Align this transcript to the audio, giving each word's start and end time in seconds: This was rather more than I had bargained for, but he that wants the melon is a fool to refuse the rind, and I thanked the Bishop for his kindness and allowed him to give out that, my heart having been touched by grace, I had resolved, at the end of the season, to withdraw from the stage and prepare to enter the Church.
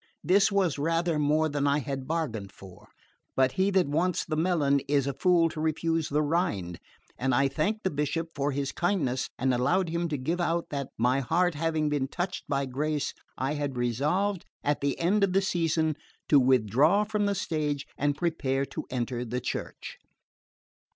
This 0.23 0.51
was 0.51 0.79
rather 0.79 1.19
more 1.19 1.47
than 1.47 1.67
I 1.67 1.77
had 1.77 2.07
bargained 2.07 2.51
for, 2.51 2.87
but 3.35 3.51
he 3.51 3.69
that 3.69 3.85
wants 3.87 4.25
the 4.25 4.35
melon 4.35 4.79
is 4.87 5.05
a 5.05 5.13
fool 5.13 5.47
to 5.49 5.61
refuse 5.61 6.09
the 6.09 6.23
rind, 6.23 6.79
and 7.19 7.35
I 7.35 7.47
thanked 7.47 7.83
the 7.83 7.91
Bishop 7.91 8.29
for 8.33 8.51
his 8.51 8.71
kindness 8.71 9.29
and 9.37 9.53
allowed 9.53 9.89
him 9.89 10.07
to 10.09 10.17
give 10.17 10.41
out 10.41 10.69
that, 10.71 10.89
my 10.97 11.19
heart 11.19 11.53
having 11.53 11.87
been 11.87 12.07
touched 12.07 12.45
by 12.49 12.65
grace, 12.65 13.13
I 13.37 13.53
had 13.53 13.77
resolved, 13.77 14.43
at 14.63 14.81
the 14.81 14.97
end 14.99 15.23
of 15.23 15.33
the 15.33 15.41
season, 15.43 15.95
to 16.29 16.39
withdraw 16.39 17.03
from 17.03 17.27
the 17.27 17.35
stage 17.35 17.85
and 17.95 18.17
prepare 18.17 18.65
to 18.65 18.87
enter 18.89 19.23
the 19.23 19.39
Church. 19.39 19.99